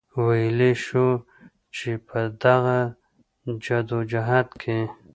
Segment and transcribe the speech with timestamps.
[0.25, 1.07] وئيلی شي
[1.75, 2.79] چې پۀ دغه
[3.63, 4.79] جدوجهد کې